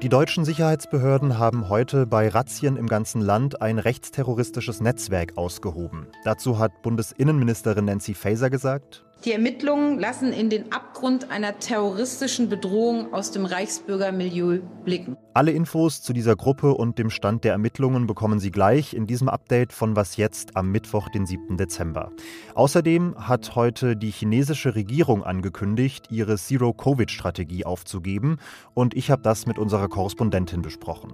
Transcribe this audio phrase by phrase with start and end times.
[0.00, 6.06] Die deutschen Sicherheitsbehörden haben heute bei Razzien im ganzen Land ein rechtsterroristisches Netzwerk ausgehoben.
[6.22, 13.12] Dazu hat Bundesinnenministerin Nancy Faeser gesagt, die Ermittlungen lassen in den Abgrund einer terroristischen Bedrohung
[13.12, 15.16] aus dem Reichsbürgermilieu blicken.
[15.34, 19.28] Alle Infos zu dieser Gruppe und dem Stand der Ermittlungen bekommen Sie gleich in diesem
[19.28, 21.56] Update von Was jetzt am Mittwoch, den 7.
[21.56, 22.12] Dezember.
[22.54, 28.38] Außerdem hat heute die chinesische Regierung angekündigt, ihre Zero-Covid-Strategie aufzugeben
[28.74, 31.12] und ich habe das mit unserer Korrespondentin besprochen.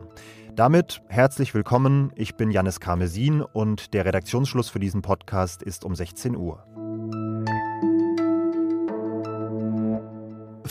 [0.55, 5.95] Damit herzlich willkommen, ich bin Janis Karmesin und der Redaktionsschluss für diesen Podcast ist um
[5.95, 6.65] 16 Uhr.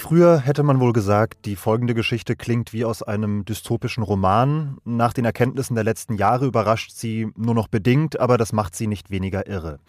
[0.04, 4.76] Früher hätte man wohl gesagt, die folgende Geschichte klingt wie aus einem dystopischen Roman.
[4.84, 8.88] Nach den Erkenntnissen der letzten Jahre überrascht sie nur noch bedingt, aber das macht sie
[8.88, 9.80] nicht weniger irre.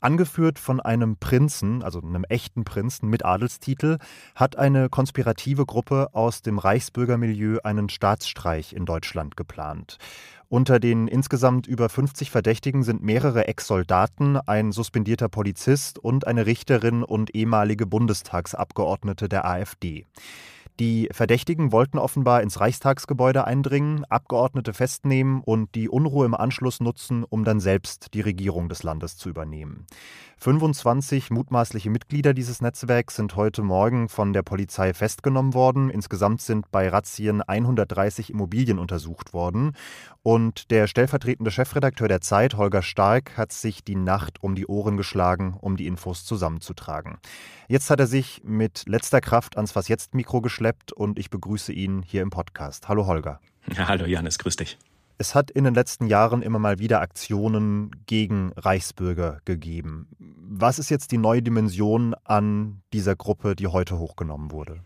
[0.00, 3.98] Angeführt von einem Prinzen, also einem echten Prinzen mit Adelstitel,
[4.34, 9.98] hat eine konspirative Gruppe aus dem Reichsbürgermilieu einen Staatsstreich in Deutschland geplant.
[10.48, 17.04] Unter den insgesamt über 50 Verdächtigen sind mehrere Ex-Soldaten, ein suspendierter Polizist und eine Richterin
[17.04, 20.06] und ehemalige Bundestagsabgeordnete der AfD.
[20.80, 27.22] Die Verdächtigen wollten offenbar ins Reichstagsgebäude eindringen, Abgeordnete festnehmen und die Unruhe im Anschluss nutzen,
[27.22, 29.84] um dann selbst die Regierung des Landes zu übernehmen.
[30.38, 35.90] 25 mutmaßliche Mitglieder dieses Netzwerks sind heute Morgen von der Polizei festgenommen worden.
[35.90, 39.72] Insgesamt sind bei Razzien 130 Immobilien untersucht worden.
[40.22, 44.96] Und der stellvertretende Chefredakteur der Zeit, Holger Stark, hat sich die Nacht um die Ohren
[44.96, 47.18] geschlagen, um die Infos zusammenzutragen.
[47.68, 51.72] Jetzt hat er sich mit letzter Kraft ans Was jetzt Mikro geschleppt und ich begrüße
[51.72, 52.88] ihn hier im Podcast.
[52.88, 53.40] Hallo Holger.
[53.76, 54.78] Ja, hallo Janis, grüß dich.
[55.18, 60.08] Es hat in den letzten Jahren immer mal wieder Aktionen gegen Reichsbürger gegeben.
[60.18, 64.80] Was ist jetzt die neue Dimension an dieser Gruppe, die heute hochgenommen wurde?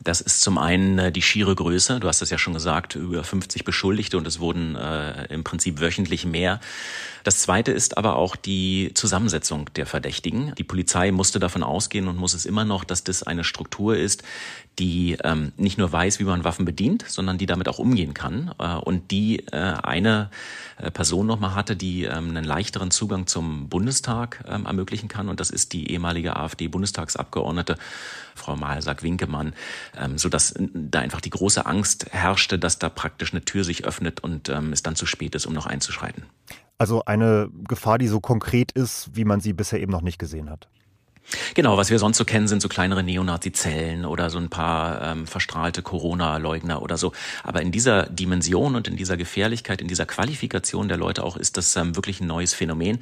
[0.00, 1.98] Das ist zum einen äh, die schiere Größe.
[1.98, 5.80] Du hast es ja schon gesagt, über 50 Beschuldigte und es wurden äh, im Prinzip
[5.80, 6.60] wöchentlich mehr.
[7.24, 10.54] Das zweite ist aber auch die Zusammensetzung der Verdächtigen.
[10.56, 14.22] Die Polizei musste davon ausgehen und muss es immer noch, dass das eine Struktur ist,
[14.78, 18.54] die ähm, nicht nur weiß, wie man Waffen bedient, sondern die damit auch umgehen kann
[18.58, 20.30] äh, und die äh, eine
[20.78, 25.40] äh, Person nochmal hatte, die ähm, einen leichteren Zugang zum Bundestag ähm, ermöglichen kann und
[25.40, 27.76] das ist die ehemalige AfD-Bundestagsabgeordnete
[28.36, 29.52] Frau Malsack-Winkemann,
[29.96, 34.20] ähm, sodass da einfach die große Angst herrschte, dass da praktisch eine Tür sich öffnet
[34.20, 36.24] und ähm, es dann zu spät ist, um noch einzuschreiten.
[36.78, 40.48] Also eine Gefahr, die so konkret ist, wie man sie bisher eben noch nicht gesehen
[40.48, 40.68] hat.
[41.54, 45.26] Genau, was wir sonst so kennen, sind so kleinere Neonazi-Zellen oder so ein paar ähm,
[45.26, 47.12] verstrahlte Corona-Leugner oder so.
[47.42, 51.58] Aber in dieser Dimension und in dieser Gefährlichkeit, in dieser Qualifikation der Leute auch, ist
[51.58, 53.00] das ähm, wirklich ein neues Phänomen.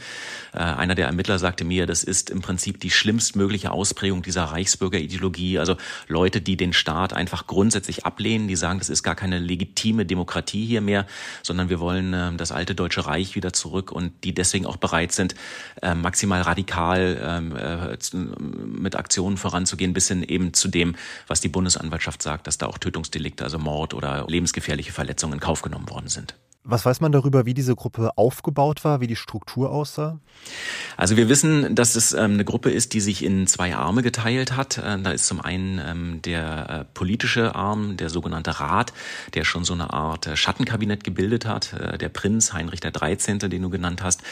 [0.52, 5.58] Äh, einer der Ermittler sagte mir, das ist im Prinzip die schlimmstmögliche Ausprägung dieser Reichsbürgerideologie.
[5.58, 5.76] Also
[6.08, 10.66] Leute, die den Staat einfach grundsätzlich ablehnen, die sagen, das ist gar keine legitime Demokratie
[10.66, 11.06] hier mehr,
[11.44, 15.12] sondern wir wollen äh, das alte Deutsche Reich wieder zurück und die deswegen auch bereit
[15.12, 15.36] sind,
[15.80, 20.96] äh, maximal radikal ähm, äh, mit Aktionen voranzugehen, bis hin eben zu dem,
[21.26, 25.62] was die Bundesanwaltschaft sagt, dass da auch Tötungsdelikte, also Mord oder lebensgefährliche Verletzungen in Kauf
[25.62, 26.34] genommen worden sind.
[26.68, 30.18] Was weiß man darüber, wie diese Gruppe aufgebaut war, wie die Struktur aussah?
[30.96, 34.56] Also wir wissen, dass es ähm, eine Gruppe ist, die sich in zwei Arme geteilt
[34.56, 34.78] hat.
[34.78, 38.92] Äh, da ist zum einen ähm, der äh, politische Arm, der sogenannte Rat,
[39.34, 41.76] der schon so eine Art äh, Schattenkabinett gebildet hat.
[42.00, 44.22] Der Prinz Heinrich der 13., den du genannt hast,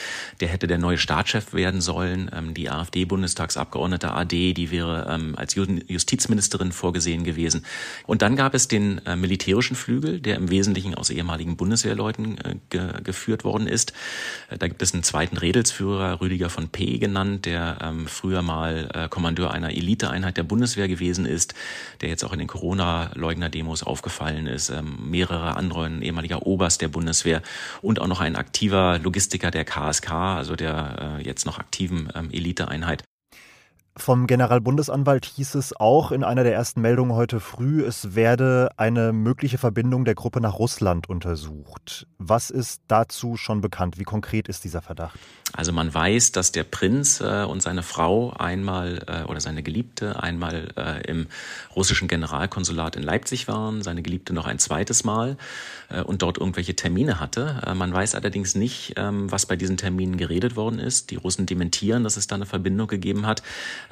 [0.41, 2.28] der hätte der neue Staatschef werden sollen.
[2.34, 5.05] Ähm, die AfD-Bundestagsabgeordnete AD, die wäre
[5.37, 7.65] als Justizministerin vorgesehen gewesen.
[8.06, 12.56] Und dann gab es den militärischen Flügel, der im Wesentlichen aus ehemaligen Bundeswehrleuten Leuten äh,
[12.70, 13.92] ge geführt worden ist.
[14.50, 16.98] Äh, da gibt es einen zweiten Redelsführer, Rüdiger von P.
[16.98, 21.54] genannt, der ähm, früher mal äh, Kommandeur einer Eliteeinheit der Bundeswehr gewesen ist,
[22.00, 24.70] der jetzt auch in den Corona-Leugner-Demos aufgefallen ist.
[24.70, 27.42] Ähm, mehrere andere, ein ehemaliger Oberst der Bundeswehr
[27.82, 32.30] und auch noch ein aktiver Logistiker der KSK, also der äh, jetzt noch aktiven ähm,
[32.30, 33.04] Eliteeinheit.
[33.97, 39.13] Vom Generalbundesanwalt hieß es auch in einer der ersten Meldungen heute früh, es werde eine
[39.13, 42.09] mögliche Verbindung der Gruppe nach Russland untersucht.
[42.18, 43.97] Was ist dazu schon bekannt?
[43.97, 45.16] Wie konkret ist dieser Verdacht?
[45.53, 50.21] Also man weiß, dass der Prinz äh, und seine Frau einmal äh, oder seine Geliebte
[50.21, 51.28] einmal äh, im
[51.77, 55.36] russischen Generalkonsulat in Leipzig waren, seine Geliebte noch ein zweites Mal
[56.07, 57.74] und dort irgendwelche Termine hatte.
[57.77, 61.10] Man weiß allerdings nicht, ähm, was bei diesen Terminen geredet worden ist.
[61.10, 63.42] Die Russen dementieren, dass es da eine Verbindung gegeben hat.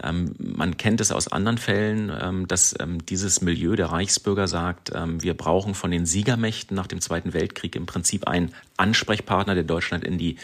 [0.02, 4.92] Ähm, man kennt es aus anderen Fällen, ähm, dass ähm, dieses Milieu der Reichsbürger sagt,
[4.94, 9.64] ähm, wir brauchen von den Siegermächten nach dem Zweiten Weltkrieg im Prinzip einen Ansprechpartner, der
[9.64, 10.36] Deutschland in die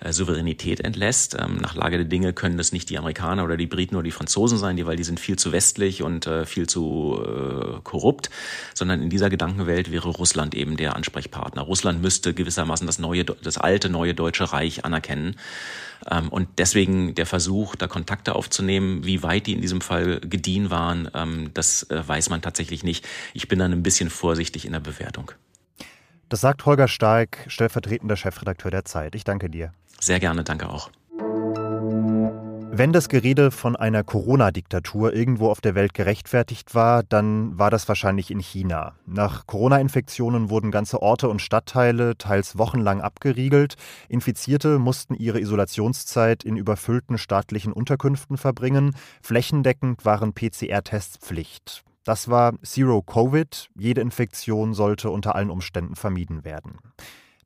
[0.00, 1.36] äh, Souveränität entlässt.
[1.38, 4.10] Ähm, nach Lage der Dinge können das nicht die Amerikaner oder die Briten oder die
[4.10, 8.30] Franzosen sein, die, weil die sind viel zu westlich und äh, viel zu äh, korrupt,
[8.74, 11.62] sondern in dieser Gedankenwelt wäre Russland eben der Ansprechpartner.
[11.62, 15.36] Russland müsste gewissermaßen das neue, das alte neue deutsche Reich anerkennen.
[16.10, 20.70] Ähm, und deswegen der Versuch, da Kontakte aufzunehmen, wie weit die in diesem Fall gediehen
[20.70, 23.06] waren, ähm, das äh, weiß man tatsächlich nicht.
[23.34, 25.32] Ich bin dann ein bisschen vorsichtig in der Bewertung.
[26.28, 29.14] Das sagt Holger Stark, stellvertretender Chefredakteur der Zeit.
[29.14, 29.72] Ich danke dir.
[30.00, 30.90] Sehr gerne, danke auch.
[32.74, 37.86] Wenn das Gerede von einer Corona-Diktatur irgendwo auf der Welt gerechtfertigt war, dann war das
[37.86, 38.94] wahrscheinlich in China.
[39.04, 43.74] Nach Corona-Infektionen wurden ganze Orte und Stadtteile teils wochenlang abgeriegelt.
[44.08, 48.96] Infizierte mussten ihre Isolationszeit in überfüllten staatlichen Unterkünften verbringen.
[49.20, 51.84] Flächendeckend waren PCR-Tests Pflicht.
[52.04, 53.68] Das war Zero Covid.
[53.76, 56.78] Jede Infektion sollte unter allen Umständen vermieden werden.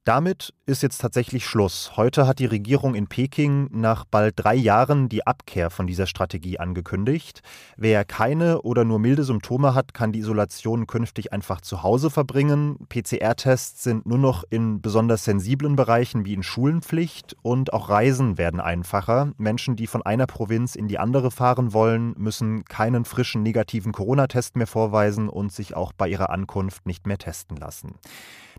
[0.06, 1.96] Damit ist jetzt tatsächlich Schluss.
[1.96, 6.60] Heute hat die Regierung in Peking nach bald drei Jahren die Abkehr von dieser Strategie
[6.60, 7.42] angekündigt.
[7.76, 12.86] Wer keine oder nur milde Symptome hat, kann die Isolation künftig einfach zu Hause verbringen.
[12.88, 18.38] PCR-Tests sind nur noch in besonders sensiblen Bereichen wie in Schulen Pflicht und auch Reisen
[18.38, 19.32] werden einfacher.
[19.38, 24.54] Menschen, die von einer Provinz in die andere fahren wollen, müssen keinen frischen negativen Corona-Test
[24.54, 27.96] mehr vorweisen und sich auch bei ihrer Ankunft nicht mehr testen lassen.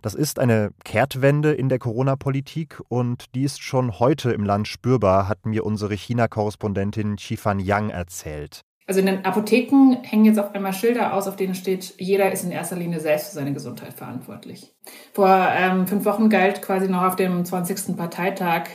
[0.01, 5.27] Das ist eine Kehrtwende in der Corona-Politik und die ist schon heute im Land spürbar,
[5.27, 8.61] hat mir unsere China-Korrespondentin Qifan Yang erzählt.
[8.87, 12.45] Also in den Apotheken hängen jetzt auf einmal Schilder aus, auf denen steht, jeder ist
[12.45, 14.73] in erster Linie selbst für seine Gesundheit verantwortlich.
[15.13, 17.97] Vor ähm, fünf Wochen galt quasi noch auf dem 20.
[17.97, 18.69] Parteitag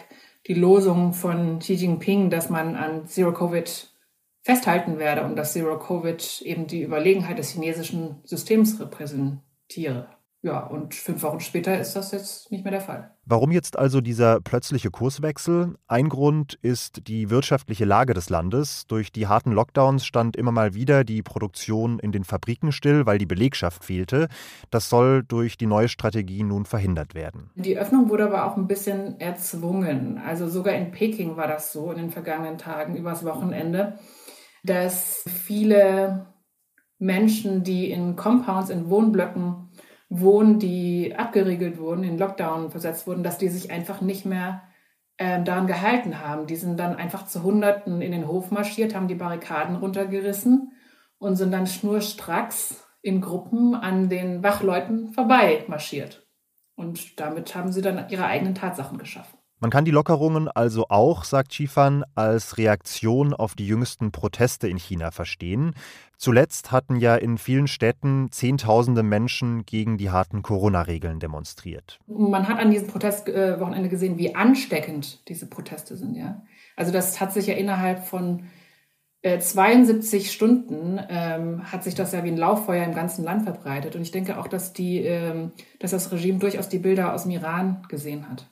[0.46, 3.88] die Losung von Xi Jinping, dass man an Zero Covid
[4.42, 10.08] festhalten werde und dass Zero Covid eben die Überlegenheit des chinesischen Systems repräsentiere.
[10.44, 13.14] Ja, und fünf Wochen später ist das jetzt nicht mehr der Fall.
[13.24, 15.76] Warum jetzt also dieser plötzliche Kurswechsel?
[15.86, 18.88] Ein Grund ist die wirtschaftliche Lage des Landes.
[18.88, 23.18] Durch die harten Lockdowns stand immer mal wieder die Produktion in den Fabriken still, weil
[23.18, 24.26] die Belegschaft fehlte.
[24.70, 27.50] Das soll durch die neue Strategie nun verhindert werden.
[27.54, 30.18] Die Öffnung wurde aber auch ein bisschen erzwungen.
[30.18, 33.96] Also sogar in Peking war das so in den vergangenen Tagen übers Wochenende,
[34.64, 36.26] dass viele
[36.98, 39.71] Menschen, die in Compounds, in Wohnblöcken
[40.20, 44.62] wohnen, die abgeriegelt wurden, in Lockdown versetzt wurden, dass die sich einfach nicht mehr
[45.16, 46.46] äh, daran gehalten haben.
[46.46, 50.72] Die sind dann einfach zu Hunderten in den Hof marschiert, haben die Barrikaden runtergerissen
[51.18, 56.26] und sind dann schnurstracks in Gruppen an den Wachleuten vorbei marschiert.
[56.74, 59.38] Und damit haben sie dann ihre eigenen Tatsachen geschaffen.
[59.62, 64.76] Man kann die Lockerungen also auch, sagt Chifan, als Reaktion auf die jüngsten Proteste in
[64.76, 65.74] China verstehen.
[66.16, 72.00] Zuletzt hatten ja in vielen Städten Zehntausende Menschen gegen die harten Corona-Regeln demonstriert.
[72.08, 76.16] Man hat an diesem Protestwochenende gesehen, wie ansteckend diese Proteste sind.
[76.16, 76.42] Ja?
[76.74, 78.46] Also das hat sich ja innerhalb von
[79.22, 83.94] 72 äh, Stunden ähm, hat sich das ja wie ein Lauffeuer im ganzen Land verbreitet.
[83.94, 87.30] Und ich denke auch, dass, die, ähm, dass das Regime durchaus die Bilder aus dem
[87.30, 88.48] Iran gesehen hat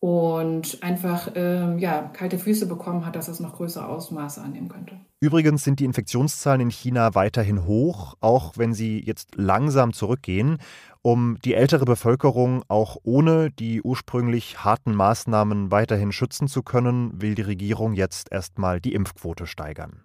[0.00, 4.96] und einfach ähm, ja, kalte Füße bekommen hat, dass das noch größere Ausmaße annehmen könnte.
[5.20, 10.58] Übrigens sind die Infektionszahlen in China weiterhin hoch, auch wenn sie jetzt langsam zurückgehen.
[11.02, 17.34] Um die ältere Bevölkerung auch ohne die ursprünglich harten Maßnahmen weiterhin schützen zu können, will
[17.34, 20.02] die Regierung jetzt erstmal die Impfquote steigern.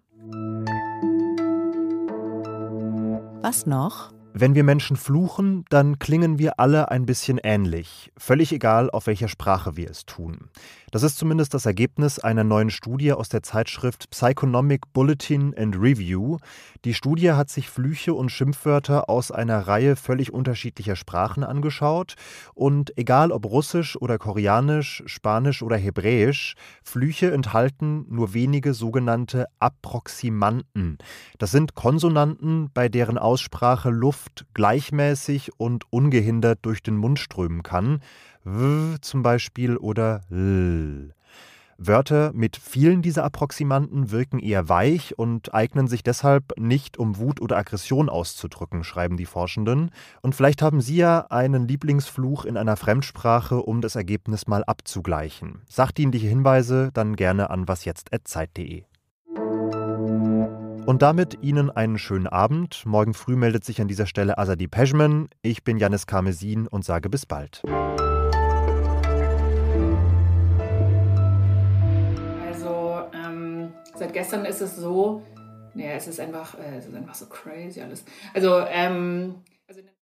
[3.43, 4.11] Was noch?
[4.35, 9.27] Wenn wir Menschen fluchen, dann klingen wir alle ein bisschen ähnlich, völlig egal, auf welcher
[9.27, 10.49] Sprache wir es tun.
[10.89, 16.37] Das ist zumindest das Ergebnis einer neuen Studie aus der Zeitschrift Psychonomic Bulletin and Review.
[16.83, 22.15] Die Studie hat sich Flüche und Schimpfwörter aus einer Reihe völlig unterschiedlicher Sprachen angeschaut
[22.55, 30.97] und egal ob Russisch oder Koreanisch, Spanisch oder Hebräisch, Flüche enthalten nur wenige sogenannte Approximanten.
[31.37, 34.22] Das sind Konsonanten, bei deren Aussprache Luft
[34.53, 38.01] gleichmäßig und ungehindert durch den Mund strömen kann
[38.43, 41.13] w zum Beispiel oder l.
[41.77, 47.41] Wörter mit vielen dieser Approximanten wirken eher weich und eignen sich deshalb nicht, um Wut
[47.41, 49.89] oder Aggression auszudrücken, schreiben die Forschenden.
[50.21, 55.61] Und vielleicht haben Sie ja einen Lieblingsfluch in einer Fremdsprache, um das Ergebnis mal abzugleichen.
[55.67, 58.83] Sachdienliche Hinweise dann gerne an wasjetzt.zeit.de.
[60.85, 62.85] Und damit Ihnen einen schönen Abend.
[62.85, 65.29] Morgen früh meldet sich an dieser Stelle Azadi Pejman.
[65.41, 67.63] Ich bin Janis Karmesin und sage bis bald.
[73.95, 75.21] Seit gestern ist es so,
[75.75, 78.03] naja, es ist einfach, äh, es ist einfach so crazy alles.
[78.33, 79.35] Also, ähm,